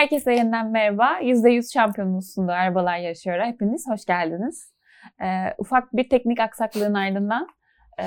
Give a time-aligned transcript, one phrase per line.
[0.00, 1.20] Herkese yeniden merhaba.
[1.20, 3.40] %100 şampiyonluğu sunduğu Arabalar Yarışıyor.
[3.40, 4.72] Hepiniz hoş geldiniz.
[5.22, 5.26] Ee,
[5.58, 7.46] ufak bir teknik aksaklığın ardından
[7.98, 8.04] e,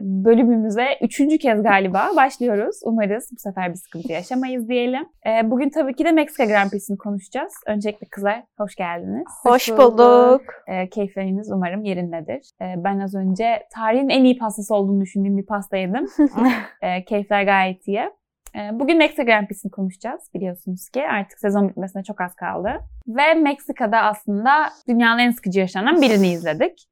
[0.00, 2.80] bölümümüze üçüncü kez galiba başlıyoruz.
[2.84, 5.08] Umarız bu sefer bir sıkıntı yaşamayız diyelim.
[5.26, 7.52] Ee, bugün tabii ki de Meksika Grand Prix'sini konuşacağız.
[7.66, 9.24] Öncelikle kızlar hoş geldiniz.
[9.42, 10.42] Hoş bulduk.
[10.68, 12.50] Ee, keyifleriniz umarım yerindedir.
[12.62, 16.06] Ee, ben az önce tarihin en iyi pastası olduğunu düşündüğüm bir pasta yedim.
[16.82, 18.10] Ee, keyifler gayet iyi.
[18.54, 22.80] Ee, Bugün Meksika Grand Prix'sini konuşacağız biliyorsunuz ki artık sezon bitmesine çok az kaldı.
[23.06, 26.88] Ve Meksika'da aslında dünyanın en sıkıcı yarışlarından birini izledik.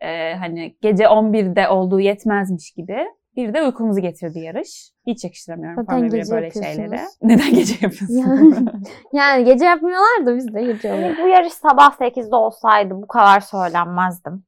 [0.00, 2.98] Ee, hani gece 11'de olduğu yetmezmiş gibi
[3.36, 4.90] bir de uykumuzu getirdi yarış.
[5.06, 7.00] Hiç yakıştıramıyorum Zaten Formula 1'e gece böyle şeyleri.
[7.22, 8.14] Neden gece yapıyorsun?
[8.14, 8.68] Yani,
[9.12, 11.16] yani gece yapmıyorlar da biz de gece oluyor.
[11.22, 14.44] Bu yarış sabah 8'de olsaydı bu kadar söylenmezdim.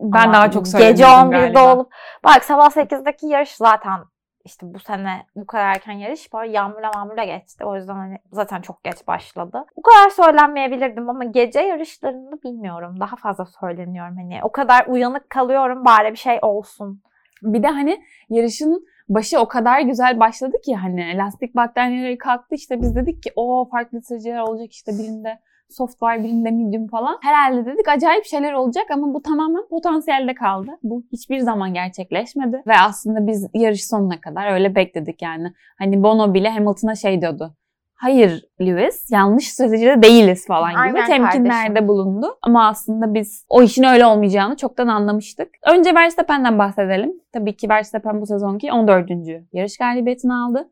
[0.00, 1.74] ben Ama daha çok söyledim Gece 11'de galiba.
[1.74, 1.92] olup
[2.24, 4.00] bak sabah 8'deki yarış zaten
[4.44, 7.64] işte bu sene bu kadar erken yarış böyle yağmurla mağmurla geçti.
[7.64, 9.64] O yüzden hani zaten çok geç başladı.
[9.76, 13.00] Bu kadar söylenmeyebilirdim ama gece yarışlarında bilmiyorum.
[13.00, 14.40] Daha fazla söyleniyorum hani.
[14.42, 17.02] O kadar uyanık kalıyorum bari bir şey olsun.
[17.42, 22.82] Bir de hani yarışın başı o kadar güzel başladı ki hani lastik battaniyeleri kalktı işte
[22.82, 25.38] biz dedik ki o farklı sıracılar olacak işte birinde
[25.70, 27.18] soft var birinde medium falan.
[27.22, 30.70] Herhalde dedik acayip şeyler olacak ama bu tamamen potansiyelde kaldı.
[30.82, 35.52] Bu hiçbir zaman gerçekleşmedi ve aslında biz yarış sonuna kadar öyle bekledik yani.
[35.78, 37.54] Hani Bono bile Hamilton'a şey diyordu.
[37.94, 41.88] Hayır Lewis yanlış stratejide değiliz falan gibi Aynen temkinlerde kardeşim.
[41.88, 42.38] bulundu.
[42.42, 45.48] Ama aslında biz o işin öyle olmayacağını çoktan anlamıştık.
[45.72, 47.12] Önce Verstappen'den bahsedelim.
[47.32, 49.10] Tabii ki Verstappen bu sezonki 14.
[49.52, 50.70] yarış galibiyetini aldı.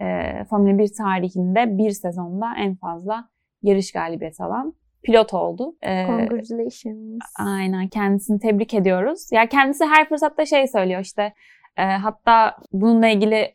[0.00, 3.28] Ee, Formula 1 tarihinde bir sezonda en fazla
[3.62, 5.76] yarış galibiyeti alan pilot oldu.
[5.82, 7.22] Ee, Congratulations.
[7.38, 9.28] Aynen kendisini tebrik ediyoruz.
[9.32, 11.32] Ya kendisi her fırsatta şey söylüyor işte
[11.76, 13.54] e, hatta bununla ilgili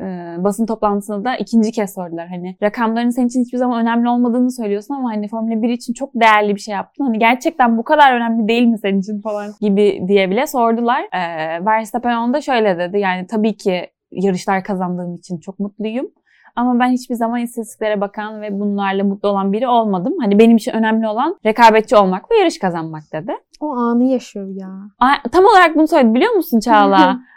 [0.00, 0.04] e,
[0.38, 2.28] basın toplantısında da ikinci kez sordular.
[2.28, 6.10] Hani rakamların senin için hiçbir zaman önemli olmadığını söylüyorsun ama hani Formula 1 için çok
[6.14, 7.04] değerli bir şey yaptın.
[7.04, 11.02] Hani gerçekten bu kadar önemli değil mi senin için falan gibi diye bile sordular.
[11.02, 11.20] E,
[11.64, 16.06] Verstappen onda şöyle dedi yani tabii ki yarışlar kazandığım için çok mutluyum.
[16.56, 20.14] Ama ben hiçbir zaman istatistiklere bakan ve bunlarla mutlu olan biri olmadım.
[20.20, 23.32] Hani benim için önemli olan rekabetçi olmak ve yarış kazanmak dedi.
[23.60, 24.68] O anı yaşıyor ya.
[25.00, 27.18] Aa, Tam olarak bunu söyledi biliyor musun Çağla?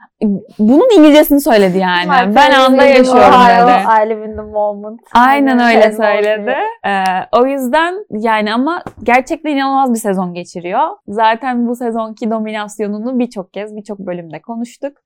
[0.59, 2.35] Bunun İngilizcesini söyledi yani.
[2.35, 3.72] Ben anda yaşıyorum dedi.
[4.06, 5.00] I live in the moment.
[5.13, 6.56] Aynen öyle söyledi.
[6.85, 7.03] Ee,
[7.41, 10.88] o yüzden yani ama gerçekten inanılmaz bir sezon geçiriyor.
[11.08, 14.97] Zaten bu sezonki dominasyonunu birçok kez birçok bölümde konuştuk.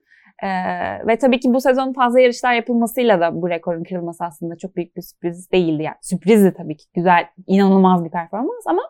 [0.44, 4.76] Ee, ve tabii ki bu sezon fazla yarışlar yapılmasıyla da bu rekorun kırılması aslında çok
[4.76, 5.84] büyük bir sürpriz değildi.
[5.84, 6.86] Yani sürprizdi tabii ki.
[6.96, 8.82] Güzel, inanılmaz bir performans ama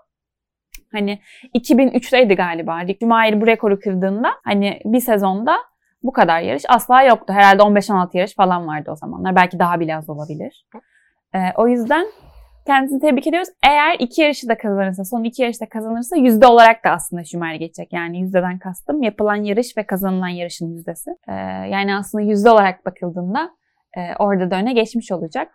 [0.91, 1.19] hani
[1.55, 2.81] 2003'teydi galiba.
[2.81, 5.55] Rick Schumacher bu rekoru kırdığında hani bir sezonda
[6.03, 7.33] bu kadar yarış asla yoktu.
[7.33, 9.35] Herhalde 15-16 yarış falan vardı o zamanlar.
[9.35, 10.67] Belki daha bile az olabilir.
[11.35, 12.05] Ee, o yüzden
[12.65, 13.49] kendisini tebrik ediyoruz.
[13.63, 17.55] Eğer iki yarışı da kazanırsa, son iki yarışı da kazanırsa yüzde olarak da aslında Schumacher
[17.55, 17.93] geçecek.
[17.93, 21.11] Yani yüzdeden kastım yapılan yarış ve kazanılan yarışın yüzdesi.
[21.27, 21.33] Ee,
[21.67, 23.51] yani aslında yüzde olarak bakıldığında
[23.97, 25.51] e, orada da öne geçmiş olacak.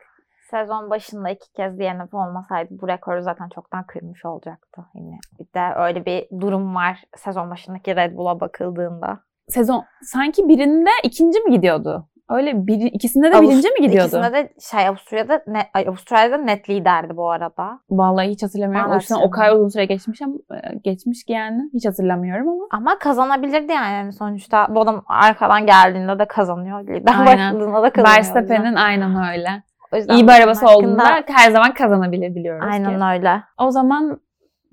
[0.50, 4.80] Sezon başında iki kez DNF olmasaydı bu rekoru zaten çoktan kırmış olacaktı.
[4.94, 9.20] Yine bir de öyle bir durum var sezon başındaki Red Bull'a bakıldığında.
[9.48, 12.08] Sezon sanki birinde ikinci mi gidiyordu?
[12.30, 14.08] Öyle bir, ikisinde de Avust- birinci mi gidiyordu?
[14.08, 15.42] İkisinde de şey Avusturya'da
[15.74, 17.80] ay, Avustralya'da net liderdi bu arada.
[17.90, 18.90] Vallahi hiç hatırlamıyorum.
[18.92, 22.66] O o kadar uzun süre geçmiş ama e, geçmiş ki yani hiç hatırlamıyorum ama.
[22.70, 24.66] Ama kazanabilirdi yani Yani sonuçta.
[24.74, 26.80] Bu adam arkadan geldiğinde de kazanıyor.
[26.88, 27.26] Lider Aynen.
[27.26, 28.16] başladığında da kazanıyor.
[28.16, 29.62] Verstappen'in aynen öyle.
[29.92, 32.70] O yüzden İyi bir arabası hakkında- olduğunda her zaman kazanabilir biliyoruz ki.
[32.72, 33.42] Aynen öyle.
[33.58, 34.20] O zaman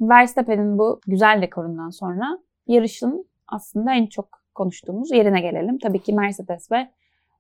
[0.02, 2.26] Verstappen'in bu güzel rekorundan sonra
[2.68, 5.78] yarışın aslında en çok konuştuğumuz yerine gelelim.
[5.80, 6.88] Tabii ki Mercedes ve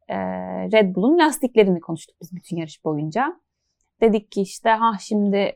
[0.07, 0.17] e,
[0.71, 3.39] Red Bull'un lastiklerini konuştuk biz bütün yarış boyunca.
[4.01, 5.55] Dedik ki işte ha şimdi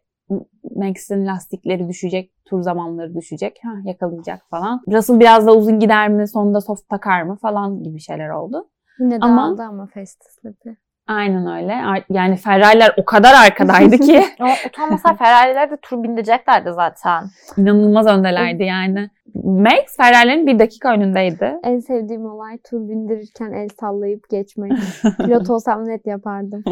[0.76, 4.82] Max'in lastikleri düşecek, tur zamanları düşecek, ha yakalayacak falan.
[4.92, 8.70] Russell biraz da uzun gider mi, sonunda soft takar mı falan gibi şeyler oldu.
[9.00, 10.78] Yine Ama- aldı ama Festus'ladı.
[11.10, 12.04] Aynen öyle.
[12.10, 17.24] Yani Ferrari'ler o kadar arkadaydı ki O utanmasa Ferrari'ler de tur bindireceklerdi zaten.
[17.58, 19.10] inanılmaz öndelerdi yani.
[19.44, 21.56] Max Ferrari'lerin bir dakika önündeydi.
[21.64, 24.72] En sevdiğim olay tur bindirirken el sallayıp geçmek.
[25.18, 26.64] Pilot olsam net yapardım.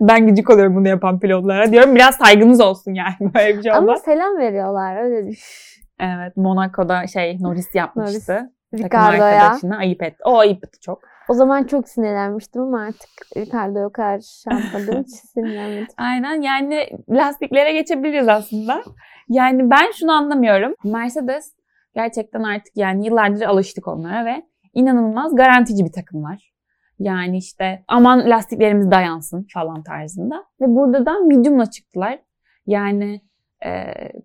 [0.00, 1.72] Ben gıcık oluyorum bunu yapan pilotlara.
[1.72, 5.82] Diyorum biraz saygınız olsun yani böyle bir şey Ama selam veriyorlar öyle düşün.
[6.00, 8.50] Evet Monaco'da şey Norris yapmıştı.
[8.70, 9.24] Takım Ricardo'ya.
[9.24, 10.18] arkadaşına ayıp etti.
[10.24, 11.02] O ayıp etti çok.
[11.30, 14.52] O zaman çok sinirlenmiştim ama artık Ricardo'ya o kadar şey
[15.00, 15.94] için sinirlenmedim.
[15.96, 18.82] Aynen yani lastiklere geçebiliriz aslında.
[19.28, 20.74] Yani ben şunu anlamıyorum.
[20.84, 21.54] Mercedes
[21.94, 24.42] gerçekten artık yani yıllardır alıştık onlara ve
[24.74, 26.52] inanılmaz garantici bir takımlar.
[26.98, 30.44] Yani işte aman lastiklerimiz dayansın falan tarzında.
[30.60, 32.18] Ve burada da medium'la çıktılar.
[32.66, 33.20] Yani
[33.66, 33.70] e,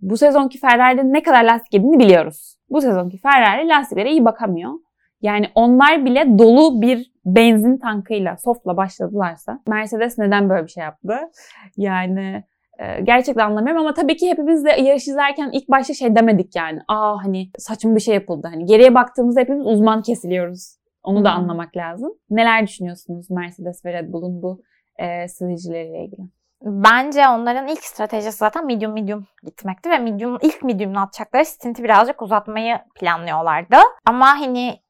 [0.02, 2.58] bu sezonki Ferrari'de ne kadar lastik yediğini biliyoruz.
[2.70, 4.72] Bu sezonki Ferrari lastiklere iyi bakamıyor.
[5.26, 11.20] Yani onlar bile dolu bir benzin tankıyla, softla başladılarsa Mercedes neden böyle bir şey yaptı?
[11.78, 12.44] Yani
[12.80, 16.80] e, gerçekten anlamıyorum ama tabii ki hepimiz de yarış izlerken ilk başta şey demedik yani.
[16.88, 18.48] Aa hani saçma bir şey yapıldı.
[18.52, 20.78] Hani geriye baktığımızda hepimiz uzman kesiliyoruz.
[21.04, 21.34] Onu da Hı.
[21.34, 22.14] anlamak lazım.
[22.30, 24.62] Neler düşünüyorsunuz Mercedes ve Red Bull'un bu
[24.98, 26.22] e, stratejileriyle ilgili?
[26.62, 32.22] Bence onların ilk stratejisi zaten medium medium gitmekti ve medium ilk medium'la atacakları stinti birazcık
[32.22, 33.76] uzatmayı planlıyorlardı.
[34.06, 34.85] Ama hani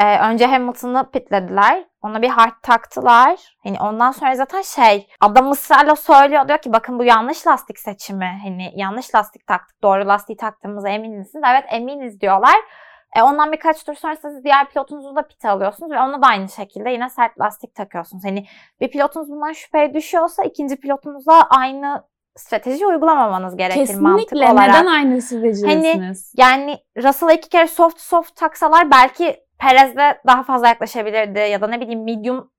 [0.00, 1.84] e, önce Hamilton'ı pitlediler.
[2.02, 3.56] Ona bir hard taktılar.
[3.64, 8.38] Hani ondan sonra zaten şey adam ısrarla söylüyor diyor ki bakın bu yanlış lastik seçimi.
[8.42, 9.82] Hani yanlış lastik taktık.
[9.82, 11.44] Doğru lastiği taktığımıza emin misiniz?
[11.50, 12.56] Evet eminiz diyorlar.
[13.16, 16.48] E, ondan birkaç tur sonra siz diğer pilotunuzu da pite alıyorsunuz ve ona da aynı
[16.48, 18.24] şekilde yine sert lastik takıyorsunuz.
[18.24, 18.46] Hani
[18.80, 22.04] bir pilotunuz bundan şüpheye düşüyorsa ikinci pilotunuza aynı
[22.36, 24.52] strateji uygulamamanız gerekir mantık Kesinlikle.
[24.52, 24.68] olarak.
[24.68, 26.34] Neden aynı stratejidesiniz?
[26.36, 31.80] Yani Russell'a iki kere soft soft taksalar belki Perez'de daha fazla yaklaşabilirdi ya da ne
[31.80, 32.50] bileyim medium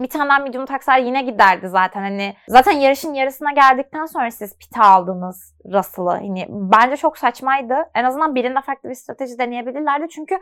[0.00, 2.00] bir tane daha medium taksalar yine giderdi zaten.
[2.00, 6.10] Hani zaten yarışın yarısına geldikten sonra siz pite aldınız Russell'ı.
[6.10, 7.76] Hani bence çok saçmaydı.
[7.94, 10.08] En azından birinde farklı bir strateji deneyebilirlerdi.
[10.08, 10.38] Çünkü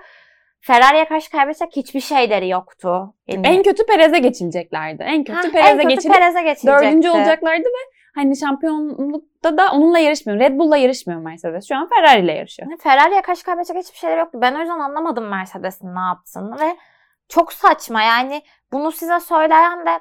[0.60, 3.14] Ferrari'ye karşı kaybedecek hiçbir şeyleri yoktu.
[3.26, 5.02] Yani, En kötü Perez'e geçileceklerdi.
[5.02, 6.66] En kötü Perez'e geçilip geçilecekti.
[6.66, 10.40] dördüncü olacaklardı ve hani şampiyonlukta da onunla yarışmıyor.
[10.40, 11.68] Red Bull'la yarışmıyor Mercedes.
[11.68, 12.68] Şu an Ferrari ile yarışıyor.
[12.78, 14.38] Ferrari'ye karşı kaybedecek hiçbir şeyler yoktu.
[14.42, 16.76] Ben o yüzden anlamadım Mercedes'in ne yaptığını ve
[17.28, 20.00] çok saçma yani bunu size söyleyen de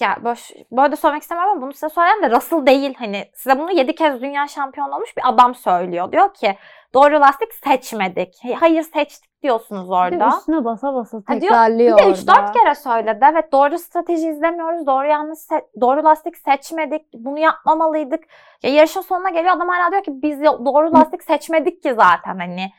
[0.00, 2.94] ya boş, böyle de söylemek istemem ama bunu size söyleyen de Russell değil.
[2.98, 6.12] Hani size bunu 7 kez dünya şampiyonu olmuş bir adam söylüyor.
[6.12, 6.56] Diyor ki
[6.94, 8.34] doğru lastik seçmedik.
[8.60, 9.94] Hayır seçtik diyorsunuz Bir de
[10.24, 10.28] orada.
[10.38, 12.32] üstüne basa basa Ha, diyor, tekrarlıyor Bir de orada.
[12.32, 13.26] 3-4 kere söyledi.
[13.32, 14.86] Evet doğru strateji izlemiyoruz.
[14.86, 17.06] Doğru yanlış se- doğru lastik seçmedik.
[17.14, 18.24] Bunu yapmamalıydık.
[18.62, 22.72] Ya yarışın sonuna geliyor adam hala diyor ki biz doğru lastik seçmedik ki zaten hani.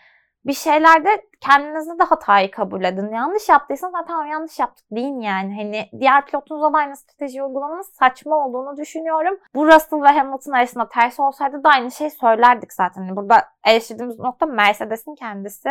[0.45, 1.09] Bir şeylerde
[1.41, 3.13] kendinizi de hatayı kabul edin.
[3.13, 5.55] Yanlış yaptıysanız tamam yanlış yaptık deyin yani.
[5.55, 9.39] Hani diğer pilotunuza da aynı strateji uygulamanız saçma olduğunu düşünüyorum.
[9.55, 13.01] Bu Russell ve Hamilton arasında ters olsaydı da aynı şeyi söylerdik zaten.
[13.01, 15.69] Hani burada eleştirdiğimiz nokta Mercedes'in kendisi.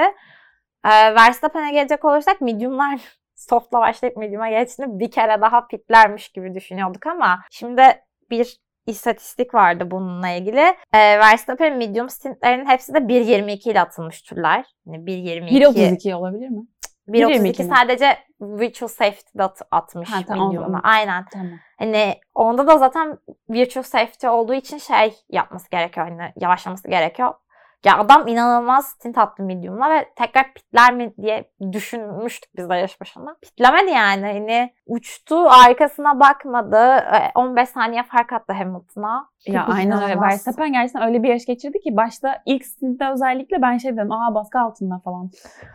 [0.85, 3.01] Ee, Verstappen'e gelecek olursak mediumlar
[3.35, 7.83] softla başlayıp medium'a geçtiğinde bir kere daha pitlermiş gibi düşünüyorduk ama şimdi
[8.31, 8.57] bir
[8.87, 10.61] istatistik vardı bununla ilgili.
[10.93, 14.65] Ee, Verstappen'in medium stintlerinin hepsi de 1.22 ile atılmış türler.
[14.87, 16.67] Yani 1.22 1.32 olabilir mi?
[17.09, 17.75] 1.32 1.22 mi?
[17.77, 20.81] sadece virtual safety'de at- atmış Ha, tamam, medium'a.
[20.85, 21.25] Aynen.
[21.33, 21.51] Tamam.
[21.79, 23.19] Hani onda da zaten
[23.51, 26.09] virtual safety olduğu için şey yapması gerekiyor.
[26.09, 27.35] Hani yavaşlaması gerekiyor.
[27.85, 33.01] Ya adam inanılmaz stint attı medium'la ve tekrar pitler mi diye düşünmüştük biz de yarış
[33.01, 33.37] başında.
[33.43, 34.27] Pitlemedi yani.
[34.27, 36.77] Hani uçtu arkasına bakmadı.
[36.77, 39.29] E, 15 saniye fark attı Hamilton'a.
[39.47, 40.21] Ya aynen öyle.
[40.21, 44.13] Verstappen gerçekten öyle bir yarış geçirdi ki başta ilk stintte özellikle ben şey dedim.
[44.13, 45.31] Aa baskı altında falan.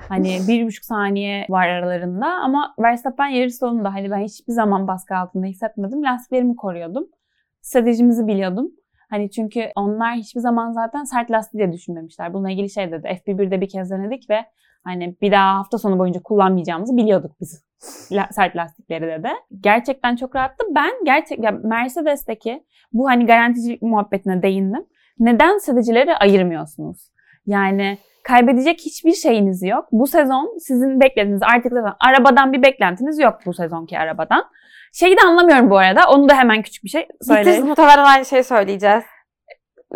[0.09, 5.15] Hani bir buçuk saniye var aralarında ama Verstappen yarış sonunda hani ben hiçbir zaman baskı
[5.15, 6.03] altında hissetmedim.
[6.03, 7.07] Lastiklerimi koruyordum.
[7.61, 8.71] Stratejimizi biliyordum.
[9.09, 12.33] Hani çünkü onlar hiçbir zaman zaten sert lastik diye düşünmemişler.
[12.33, 13.07] Bununla ilgili şey dedi.
[13.07, 14.45] FP1'de bir kez denedik ve
[14.83, 17.63] hani bir daha hafta sonu boyunca kullanmayacağımızı biliyorduk biz.
[18.11, 19.29] La- sert lastikleri dedi.
[19.59, 20.65] Gerçekten çok rahattı.
[20.75, 22.63] Ben gerçek Mercedes'teki
[22.93, 24.85] bu hani garanticilik muhabbetine değindim.
[25.19, 27.11] Neden stratejileri ayırmıyorsunuz?
[27.45, 29.87] Yani kaybedecek hiçbir şeyiniz yok.
[29.91, 34.43] Bu sezon sizin beklediğiniz artık zaten arabadan bir beklentiniz yok bu sezonki arabadan.
[34.93, 36.09] Şeyi de anlamıyorum bu arada.
[36.09, 37.65] Onu da hemen küçük bir şey Biz söyleyeyim.
[37.67, 39.03] muhtemelen aynı şeyi söyleyeceğiz.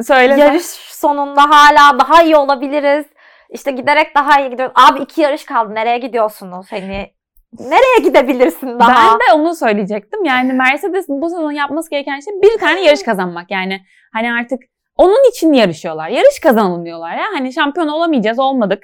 [0.03, 0.36] Söyle.
[0.39, 3.05] Yarış sonunda hala daha iyi olabiliriz.
[3.50, 4.74] İşte giderek daha iyi gidiyoruz.
[4.75, 5.75] Abi iki yarış kaldı.
[5.75, 6.67] Nereye gidiyorsunuz?
[6.69, 7.13] Hani
[7.60, 9.12] nereye gidebilirsin daha?
[9.12, 10.25] Ben de onu söyleyecektim.
[10.25, 13.51] Yani Mercedes'in bu sezon yapması gereken şey bir tane yarış kazanmak.
[13.51, 13.81] Yani
[14.13, 14.60] hani artık
[14.98, 16.10] onun için yarışıyorlar.
[16.10, 17.25] Yarış kazanalım diyorlar ya.
[17.33, 18.83] Hani şampiyon olamayacağız, olmadık.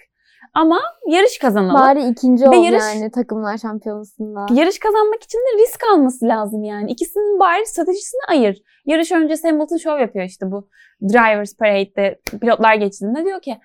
[0.53, 1.73] Ama yarış kazanalım.
[1.81, 4.45] Bari ikinci Ve ol yarış- yani takımlar şampiyonasında.
[4.53, 6.91] Yarış kazanmak için de risk alması lazım yani.
[6.91, 8.61] İkisinin bari stratejisini ayır.
[8.85, 10.69] Yarış öncesi Hamilton show yapıyor işte bu
[11.01, 13.57] Drivers Parade'de pilotlar geçtiğinde diyor ki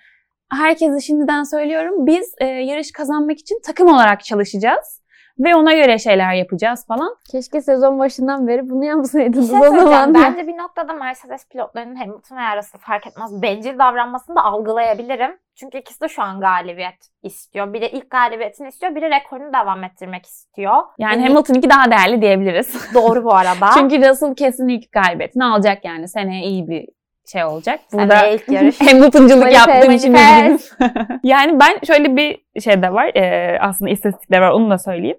[0.53, 5.02] herkese şimdiden söylüyorum biz e, yarış kazanmak için takım olarak çalışacağız
[5.39, 7.17] ve ona göre şeyler yapacağız falan.
[7.33, 10.15] Keşke sezon başından beri bunu Bir yapsaydınız şey o zaman.
[10.23, 15.39] Bence bir noktada Mercedes pilotlarının Hamilton veya Russell fark etmez bencil davranmasını da algılayabilirim.
[15.55, 17.73] Çünkü ikisi de şu an galibiyet istiyor.
[17.73, 20.77] Biri ilk galibiyetini istiyor, biri rekorunu devam ettirmek istiyor.
[20.99, 22.95] Yani Hani Hamilton'ınki daha değerli diyebiliriz.
[22.95, 23.67] doğru bu arada.
[23.75, 26.09] Çünkü Russell kesin ilk galibiyetini alacak yani.
[26.09, 26.89] Seneye iyi bir
[27.27, 27.81] şey olacak.
[27.93, 28.15] Burada
[28.49, 28.81] yarış.
[28.81, 30.15] Hamilton'cılık Manifest, yaptığım için
[31.23, 33.15] yani ben şöyle bir şey de var.
[33.15, 35.19] e, aslında istatistikler var onu da söyleyeyim.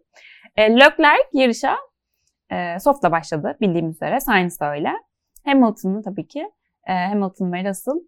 [0.56, 1.78] E, Leclerc yarışa
[2.52, 4.20] e, soft'la başladı bildiğimiz üzere.
[4.20, 4.90] Sainz de öyle.
[5.46, 6.50] Hamilton'ın tabii ki
[6.88, 8.00] e, Hamilton ve Russell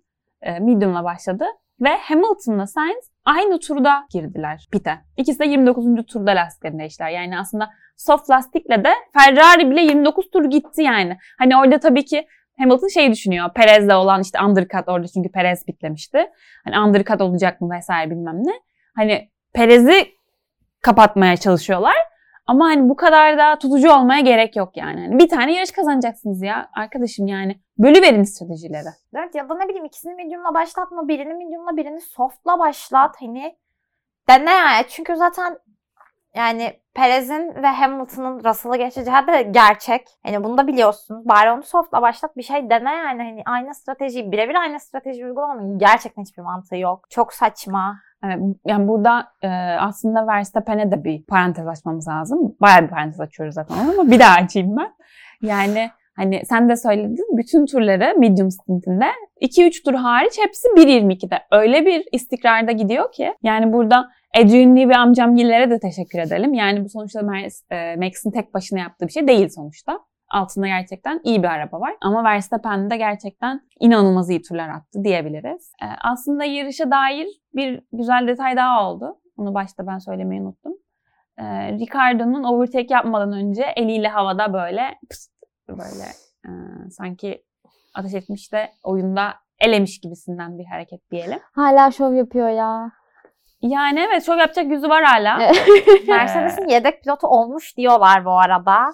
[0.41, 1.45] e, medium'la başladı.
[1.81, 4.97] Ve Hamilton'la Sainz aynı turda girdiler pite.
[5.17, 5.85] İkisi de 29.
[6.05, 7.09] turda lastiklerini değiştiler.
[7.09, 11.17] Yani aslında soft lastikle de Ferrari bile 29 tur gitti yani.
[11.37, 12.27] Hani orada tabii ki
[12.59, 13.53] Hamilton şey düşünüyor.
[13.53, 16.31] Perez'le olan işte undercut orada çünkü Perez bitlemişti.
[16.63, 18.53] Hani undercut olacak mı vesaire bilmem ne.
[18.95, 20.07] Hani Perez'i
[20.81, 21.95] kapatmaya çalışıyorlar.
[22.47, 25.01] Ama hani bu kadar da tutucu olmaya gerek yok yani.
[25.01, 27.62] Hani bir tane yarış kazanacaksınız ya arkadaşım yani.
[27.77, 28.88] Bölü verin stratejileri.
[29.15, 31.07] Evet ya da ne bileyim ikisini medium'la başlatma.
[31.07, 33.15] Birini medium'la birini soft'la başlat.
[33.19, 33.55] Hani
[34.29, 34.85] dene yani.
[34.89, 35.57] Çünkü zaten
[36.35, 40.07] yani Perez'in ve Hamilton'ın Russell'a geçeceği de gerçek.
[40.25, 41.23] Yani bunu da biliyorsun.
[41.25, 43.23] Bari onu soft'la başlat bir şey dene yani.
[43.23, 47.05] Hani aynı strateji, birebir aynı strateji uygulamanın gerçekten hiçbir mantığı yok.
[47.09, 47.99] Çok saçma.
[48.23, 49.49] Yani, yani burada e,
[49.79, 52.55] aslında Verstappen'e de bir parantez açmamız lazım.
[52.61, 54.93] Bayağı bir parantez açıyoruz zaten ama bir daha açayım ben.
[55.41, 59.05] Yani hani sen de söyledin bütün turları medium stintinde
[59.41, 61.39] 2-3 tur hariç hepsi 1.22'de.
[61.51, 63.34] Öyle bir istikrarda gidiyor ki.
[63.43, 66.53] Yani burada Lee ve amcamgillere de teşekkür edelim.
[66.53, 67.19] Yani bu sonuçta
[67.72, 70.00] e, Max'in tek başına yaptığı bir şey değil sonuçta.
[70.29, 71.93] Altında gerçekten iyi bir araba var.
[72.01, 75.72] Ama Verstappen de gerçekten inanılmaz iyi turlar attı diyebiliriz.
[75.84, 79.19] Ee, aslında yarışa dair bir güzel detay daha oldu.
[79.38, 80.74] Onu başta ben söylemeyi unuttum.
[81.38, 85.31] Ee, Ricardo'nun overtake yapmadan önce eliyle havada böyle pıst,
[85.67, 86.05] böyle
[86.45, 86.50] e,
[86.89, 87.43] sanki
[87.93, 91.39] ateş etmiş de oyunda elemiş gibisinden bir hareket diyelim.
[91.51, 92.91] Hala şov yapıyor ya.
[93.62, 95.38] Yani evet şov yapacak yüzü var hala.
[96.07, 98.91] Mercedes'in yedek pilotu olmuş diyorlar bu arada.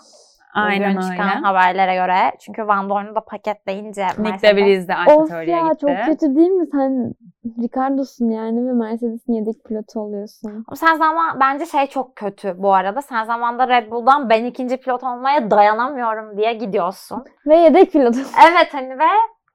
[0.53, 1.39] Aynen Bugün çıkan öyle.
[1.39, 2.31] haberlere göre.
[2.39, 5.77] Çünkü Van Dorn'u da paketleyince Nick de Vries de Alfa ya gitti.
[5.81, 6.67] çok kötü değil mi?
[6.71, 7.13] Sen
[7.61, 10.63] Ricardo'sun yani ve Mercedes'in yedek pilotu oluyorsun.
[10.67, 13.01] Ama sen zaman bence şey çok kötü bu arada.
[13.01, 17.23] Sen zamanda Red Bull'dan ben ikinci pilot olmaya dayanamıyorum diye gidiyorsun.
[17.47, 18.19] Ve yedek pilotu.
[18.49, 19.07] Evet hani ve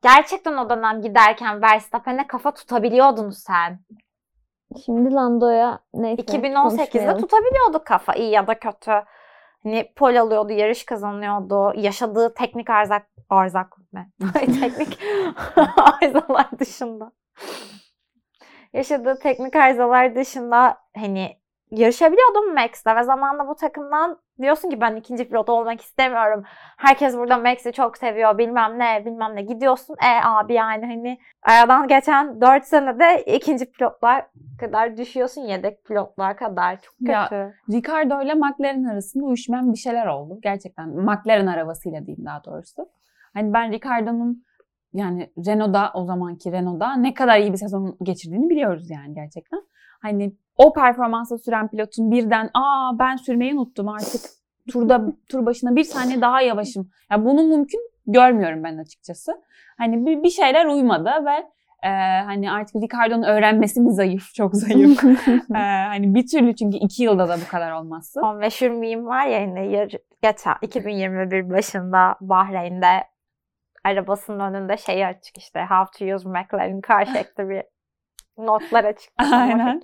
[0.03, 3.79] gerçekten o dönem giderken Verstappen'e kafa tutabiliyordun sen.
[4.85, 7.21] Şimdi Lando'ya neyse 2018'de konuşmayalım.
[7.21, 8.93] tutabiliyordu kafa iyi ya da kötü.
[9.67, 11.73] Hani pol alıyordu, yarış kazanıyordu.
[11.77, 14.11] Yaşadığı teknik arzak, arzak ne?
[14.33, 14.99] teknik
[15.77, 17.13] arızalar dışında.
[18.73, 21.39] Yaşadığı teknik arızalar dışında hani
[21.71, 26.45] yarışabiliyordum Max'le ve zamanla bu takımdan diyorsun ki ben ikinci pilot olmak istemiyorum.
[26.77, 29.97] Herkes burada Max'i çok seviyor bilmem ne bilmem ne gidiyorsun.
[30.03, 34.27] E abi yani hani aradan geçen 4 senede ikinci pilotlar
[34.61, 36.81] kadar düşüyorsun yedek pilotlar kadar.
[36.81, 37.35] Çok kötü.
[37.35, 40.39] Ya, Ricardo ile McLaren arasında uyuşmayan bir şeyler oldu.
[40.43, 42.89] Gerçekten McLaren arabasıyla diyeyim daha doğrusu.
[43.35, 44.45] Hani ben Ricardo'nun
[44.93, 49.63] yani Renault'da o zamanki Renault'da ne kadar iyi bir sezon geçirdiğini biliyoruz yani gerçekten.
[50.03, 54.21] Hani o performansa süren pilotun birden aa ben sürmeyi unuttum artık
[54.73, 56.91] turda tur başına bir saniye daha yavaşım.
[57.11, 59.33] Ya bunu mümkün görmüyorum ben açıkçası.
[59.79, 61.47] Hani bir, bir şeyler uymadı ve
[61.89, 61.91] e,
[62.25, 65.05] hani artık Ricardo'nun öğrenmesi mi zayıf, çok zayıf.
[65.55, 68.21] e, hani bir türlü çünkü iki yılda da bu kadar olması.
[68.21, 73.05] O meşhur meme var ya yine yar, geçen 2021 başında Bahreyn'de
[73.85, 77.63] arabasının önünde şey açık işte how to use McLaren car şekli bir
[78.39, 79.13] notlar açık.
[79.33, 79.81] Aynen.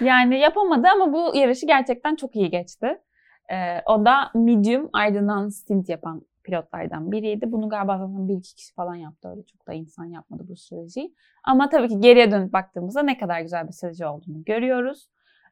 [0.00, 2.98] Yani yapamadı ama bu yarışı gerçekten çok iyi geçti.
[3.50, 7.52] Ee, o da medium ardından stint yapan pilotlardan biriydi.
[7.52, 11.14] Bunu galiba zaten bir iki kişi falan yaptı öyle çok da insan yapmadı bu stratejiyi.
[11.44, 15.08] Ama tabii ki geriye dönüp baktığımızda ne kadar güzel bir strateji olduğunu görüyoruz.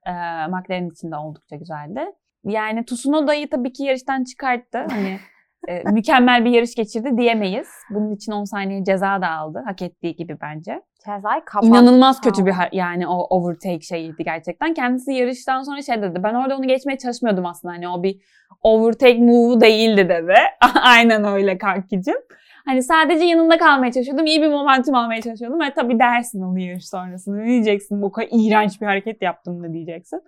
[0.06, 0.10] Ee,
[0.46, 2.00] McLaren için de oldukça güzeldi.
[2.44, 4.78] Yani Tsunoda'yı tabii ki yarıştan çıkarttı.
[4.78, 5.18] Hani
[5.68, 7.68] e, mükemmel bir yarış geçirdi diyemeyiz.
[7.90, 9.62] Bunun için 10 saniye ceza da aldı.
[9.66, 10.82] Hak ettiği gibi bence.
[11.06, 11.66] Cezayı kapattı.
[11.66, 14.74] İnanılmaz kötü bir yani o overtake şeyiydi gerçekten.
[14.74, 16.22] Kendisi yarıştan sonra şey dedi.
[16.22, 17.74] Ben orada onu geçmeye çalışmıyordum aslında.
[17.74, 18.20] Hani o bir
[18.62, 20.34] overtake move'u değildi dedi.
[20.82, 22.16] Aynen öyle kankicim.
[22.64, 24.26] Hani sadece yanında kalmaya çalışıyordum.
[24.26, 25.60] İyi bir momentum almaya çalışıyordum.
[25.60, 27.36] Ve tabii dersin onu yarış sonrasında.
[27.36, 28.02] Ne diyeceksin?
[28.02, 30.20] Bu kadar iğrenç bir hareket yaptım da diyeceksin.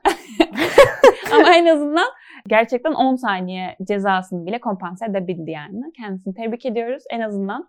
[1.33, 2.09] Ama en azından
[2.49, 5.93] gerçekten 10 saniye cezasını bile kompanse edebildi yani.
[5.97, 7.05] Kendisini tebrik ediyoruz.
[7.11, 7.69] En azından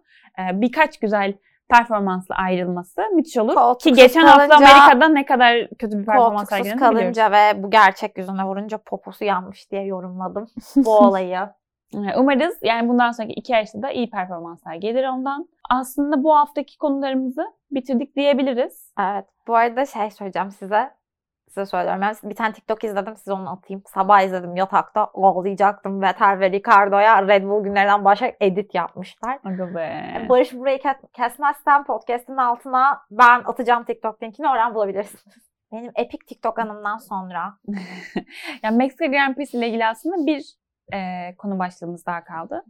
[0.54, 1.34] birkaç güzel
[1.70, 3.56] performansla ayrılması müthiş olur.
[3.56, 7.00] Koltuksuz Ki geçen hafta kalınca- Amerika'da ne kadar kötü bir performans sergilediğini biliyoruz.
[7.00, 11.40] kalınca ve bu gerçek yüzüne vurunca poposu yanmış diye yorumladım bu olayı.
[12.18, 15.50] Umarız yani bundan sonraki iki yarışta da iyi performanslar gelir ondan.
[15.70, 18.92] Aslında bu haftaki konularımızı bitirdik diyebiliriz.
[19.00, 19.26] Evet.
[19.48, 20.90] Bu arada şey söyleyeceğim size.
[21.54, 22.02] Size söylüyorum.
[22.02, 23.16] Ben bir tane TikTok izledim.
[23.16, 23.84] Size onu atayım.
[23.86, 25.10] Sabah izledim yatakta.
[25.14, 26.02] Ağlayacaktım.
[26.02, 29.40] Vettel ve Ricardo'ya Red Bull günlerinden başlayarak edit yapmışlar.
[29.46, 30.26] Aga be.
[30.30, 35.24] Barış burayı kes- kesmezsen podcast'in altına ben atacağım TikTok linkini oradan bulabilirsiniz.
[35.72, 37.54] Benim epik TikTok anımdan sonra.
[38.64, 40.44] yani Meksika Grand Prix ile ilgili aslında bir
[40.94, 41.00] e,
[41.38, 42.64] konu başlığımız daha kaldı.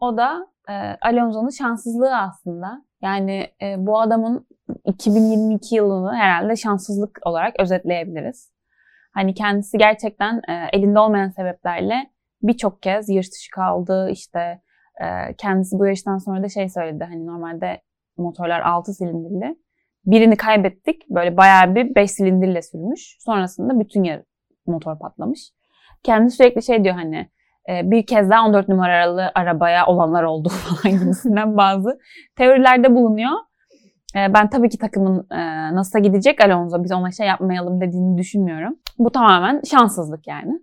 [0.00, 0.72] O da e,
[1.02, 2.82] Alonso'nun şanssızlığı aslında.
[3.04, 4.46] Yani e, bu adamın
[4.84, 8.52] 2022 yılını herhalde şanssızlık olarak özetleyebiliriz.
[9.14, 12.10] Hani kendisi gerçekten e, elinde olmayan sebeplerle
[12.42, 14.10] birçok kez yarış dışı kaldı.
[14.10, 14.62] İşte
[15.00, 17.04] e, kendisi bu yarıştan sonra da şey söyledi.
[17.04, 17.82] Hani normalde
[18.16, 19.56] motorlar 6 silindirli.
[20.06, 21.10] Birini kaybettik.
[21.10, 23.16] Böyle bayağı bir 5 silindirle sürmüş.
[23.20, 24.22] Sonrasında bütün yer
[24.66, 25.50] motor patlamış.
[26.02, 27.30] Kendisi sürekli şey diyor hani
[27.68, 31.98] bir kez daha 14 numaralı arabaya olanlar oldu falan gibisinden bazı
[32.36, 33.32] teorilerde bulunuyor.
[34.16, 38.76] E, ben tabii ki takımın e, nasılsa gidecek Alonso biz ona şey yapmayalım dediğini düşünmüyorum.
[38.98, 40.60] Bu tamamen şanssızlık yani.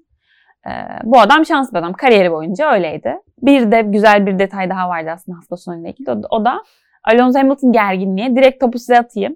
[1.04, 1.94] Bu adam şanslı adam.
[1.94, 3.18] Kariyeri boyunca öyleydi.
[3.42, 6.12] Bir de güzel bir detay daha vardı aslında hafta sonuyla ilgili.
[6.30, 6.64] O da
[7.04, 8.36] Alonso Hamilton gerginliği.
[8.36, 9.36] Direkt topu size atayım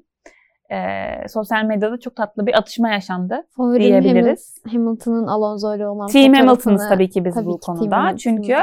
[0.71, 4.57] e, sosyal medyada çok tatlı bir atışma yaşandı Favorim diyebiliriz.
[4.71, 8.17] Hamilton'ın Alonso ile olan Team Hamilton'ız tabii ki biz tabii bu ki konuda.
[8.17, 8.55] Çünkü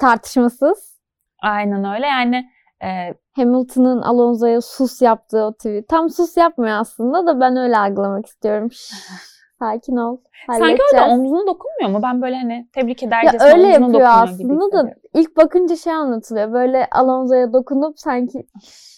[0.00, 0.96] tartışmasız.
[1.42, 2.50] Aynen öyle yani
[2.84, 5.88] e, Hamilton'ın Alonso'ya sus yaptığı o tweet.
[5.88, 8.68] Tam sus yapmıyor aslında da ben öyle algılamak istiyorum.
[9.58, 10.16] Sakin ol.
[10.46, 12.02] Sanki öyle omzuna dokunmuyor mu?
[12.02, 16.52] Ben böyle hani tebrik edercesine ya öyle yapıyor aslında da ilk bakınca şey anlatılıyor.
[16.52, 18.46] Böyle Alonso'ya dokunup sanki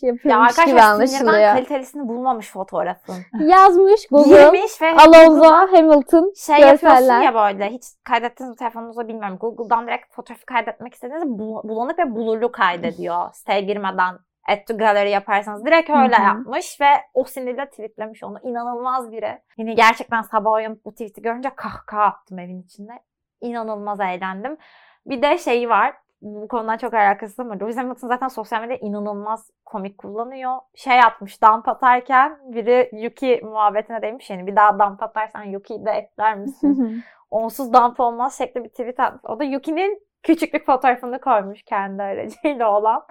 [0.02, 1.38] yapıyormuş ya gibi anlaşılıyor.
[1.38, 3.14] Ya kalitelisini bulmamış fotoğrafın.
[3.40, 4.44] Yazmış Google.
[4.44, 6.70] Girmiş ve Alonso, Hamilton Şey görseller.
[6.70, 9.38] yapıyorsun ya böyle hiç kaydettiniz mi telefonunuzda bilmiyorum.
[9.40, 13.32] Google'dan direkt fotoğrafı kaydetmek istediğinizde bulanık ve bulurlu kaydediyor.
[13.32, 14.18] Siteye girmeden
[14.78, 16.26] gallery yaparsanız direkt öyle Hı-hı.
[16.26, 18.38] yapmış ve o sinirle tweetlemiş onu.
[18.42, 19.38] İnanılmaz biri.
[19.56, 22.92] Yine gerçekten sabah uyanıp bu tweet'i görünce kahkaha attım evin içinde.
[23.40, 24.56] İnanılmaz eğlendim.
[25.06, 25.94] Bir de şeyi var.
[26.22, 30.58] Bu konudan çok alakası ama Lewis Hamilton zaten sosyal medyada inanılmaz komik kullanıyor.
[30.74, 35.90] Şey atmış dump atarken biri Yuki muhabbetine demiş yani bir daha dump atarsan Yuki'yi de
[35.90, 37.04] ekler misin?
[37.30, 39.24] Onsuz dump olmaz şekli bir tweet atmış.
[39.24, 43.04] O da Yuki'nin küçüklük fotoğrafını koymuş kendi aracıyla olan.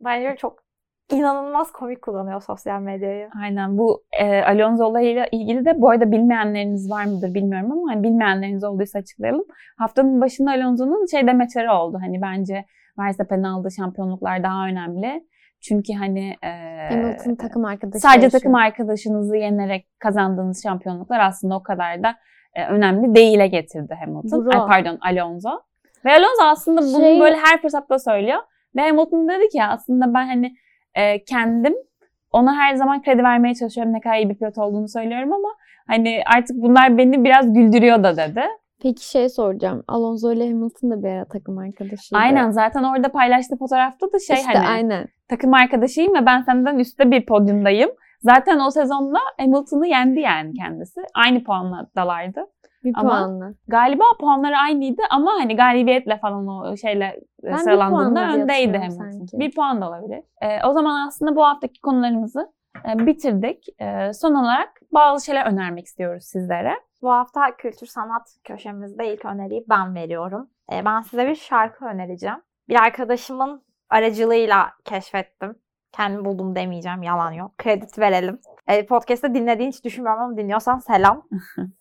[0.00, 0.69] Bence çok
[1.12, 3.28] inanılmaz komik kullanıyor sosyal medyayı.
[3.42, 8.02] Aynen bu e, Alonso olayıyla ilgili de bu arada bilmeyenleriniz var mıdır bilmiyorum ama hani
[8.02, 9.44] bilmeyenleriniz olduysa açıklayalım.
[9.78, 11.98] Haftanın başında Alonso'nun şey demeçleri oldu.
[12.00, 12.64] Hani bence
[12.98, 15.24] Verstappen'in aldığı şampiyonluklar daha önemli.
[15.62, 16.48] Çünkü hani e,
[16.88, 18.40] Hamilton takım arkadaşı sadece yaşıyor.
[18.40, 22.14] takım arkadaşınızı yenerek kazandığınız şampiyonluklar aslında o kadar da
[22.54, 24.46] e, önemli değile getirdi Hamilton.
[24.46, 25.50] Ay, pardon Alonso.
[26.04, 27.20] Ve Alonso aslında bunu şey...
[27.20, 28.38] böyle her fırsatta söylüyor.
[28.76, 30.54] Ve Hamilton dedi ki aslında ben hani
[30.94, 31.74] e, kendim
[32.32, 33.92] ona her zaman kredi vermeye çalışıyorum.
[33.92, 35.48] Ne kadar iyi bir pilot olduğunu söylüyorum ama
[35.86, 38.42] hani artık bunlar beni biraz güldürüyor da dedi.
[38.82, 39.84] Peki şey soracağım.
[39.88, 42.20] Alonso ile Hamilton da bir ara takım arkadaşıydı.
[42.20, 45.06] Aynen zaten orada paylaştığı fotoğrafta da şey işte, hani aynen.
[45.28, 47.90] takım arkadaşıyım ve ben senden üstte bir podyumdayım.
[48.20, 51.00] Zaten o sezonda Hamilton'ı yendi yani kendisi.
[51.14, 52.46] Aynı puandalardı.
[52.84, 53.54] Bir ama puanla.
[53.68, 59.40] Galiba puanları aynıydı ama hani galibiyetle falan o şeyle ben sıralandığında öndeydi Hamilton.
[59.40, 60.22] Bir puan da olabilir.
[60.42, 62.52] Ee, o zaman aslında bu haftaki konularımızı
[62.88, 63.66] e, bitirdik.
[63.78, 66.74] E, son olarak bazı şeyler önermek istiyoruz sizlere.
[67.02, 70.50] Bu hafta kültür sanat köşemizde ilk öneriyi ben veriyorum.
[70.72, 72.42] E, ben size bir şarkı önereceğim.
[72.68, 75.54] Bir arkadaşımın aracılığıyla keşfettim.
[75.92, 77.58] Kendim buldum demeyeceğim, yalan yok.
[77.58, 78.40] Kredit verelim.
[78.68, 81.22] E, podcast'te dinlediğin hiç düşünmüyorum ama dinliyorsan selam.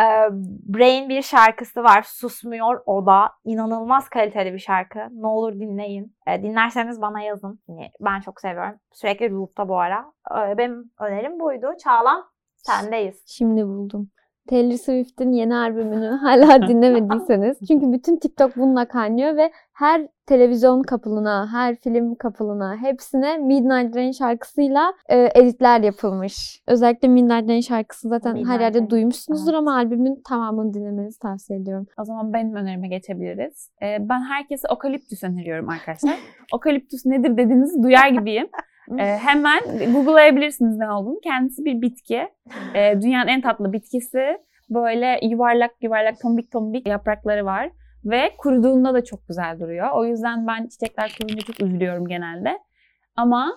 [0.00, 0.28] Ee,
[0.74, 2.02] Brain bir şarkısı var.
[2.02, 3.30] Susmuyor o da.
[3.44, 4.98] İnanılmaz kaliteli bir şarkı.
[5.10, 6.16] Ne olur dinleyin.
[6.26, 7.60] Ee, dinlerseniz bana yazın.
[7.68, 8.78] Yani ben çok seviyorum.
[8.92, 10.12] Sürekli loop'ta bu ara.
[10.30, 11.66] Ee, benim önerim buydu.
[11.84, 12.24] Çağlan
[12.56, 13.22] sendeyiz.
[13.26, 14.10] Şimdi buldum.
[14.46, 17.58] Taylor Swift'in yeni albümünü hala dinlemediyseniz.
[17.68, 24.12] Çünkü bütün TikTok bununla kaynıyor ve her televizyon kapılına, her film kapılına hepsine Midnight Rain
[24.12, 26.62] şarkısıyla e, editler yapılmış.
[26.66, 28.90] Özellikle Midnight Rain şarkısı zaten Midnight her yerde Rain.
[28.90, 29.58] duymuşsunuzdur evet.
[29.58, 31.86] ama albümün tamamını dinlemenizi tavsiye ediyorum.
[32.00, 33.70] O zaman benim önerime geçebiliriz.
[33.82, 36.14] Ee, ben herkese Okaliptüs öneriyorum arkadaşlar.
[36.52, 38.48] Okaliptüs nedir dediğinizi duyar gibiyim.
[38.98, 39.60] Ee, hemen
[39.92, 41.20] Google'layabilirsiniz ne olduğunu.
[41.20, 42.28] Kendisi bir bitki.
[42.74, 44.38] Ee, dünyanın en tatlı bitkisi.
[44.70, 47.70] Böyle yuvarlak yuvarlak tombik tombik yaprakları var.
[48.04, 49.90] Ve kuruduğunda da çok güzel duruyor.
[49.94, 52.58] O yüzden ben çiçekler kurunca çok üzülüyorum genelde.
[53.16, 53.54] Ama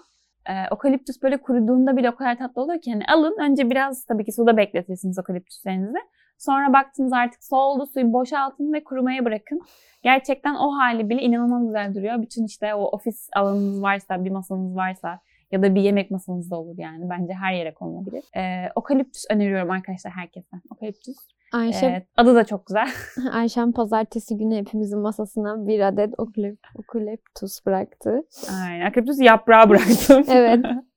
[0.49, 4.25] e, okaliptüs böyle kuruduğunda bile o kadar tatlı oluyor ki hani alın önce biraz tabii
[4.25, 5.97] ki suda bekletirsiniz okaliptüslerinizi.
[6.39, 9.61] Sonra baktınız artık soğudu suyu boşaltın ve kurumaya bırakın.
[10.03, 12.21] Gerçekten o hali bile inanılmaz güzel duruyor.
[12.21, 15.19] Bütün işte o ofis alanınız varsa, bir masanız varsa
[15.51, 17.09] ya da bir yemek masanız da olur yani.
[17.09, 18.23] Bence her yere konulabilir.
[18.35, 20.57] Ee, okaliptüs öneriyorum arkadaşlar herkese.
[20.69, 21.17] Okaliptüs.
[21.53, 22.89] Ayşe, ee, adı da çok güzel.
[23.31, 28.21] Ayşem pazartesi günü hepimizin masasına bir adet okalip, okaliptus bıraktı.
[28.63, 28.89] Aynen.
[28.89, 30.23] Okaliptus yaprağı bıraktım.
[30.29, 30.65] evet.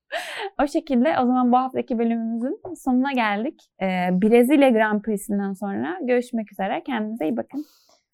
[0.62, 3.62] O şekilde o zaman bu haftaki bölümümüzün sonuna geldik.
[3.82, 6.82] Ee, Brezilya Grand Prix'sinden sonra görüşmek üzere.
[6.86, 7.64] Kendinize iyi bakın.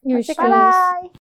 [0.04, 0.38] Görüşürüz.
[0.38, 1.10] Bye bye.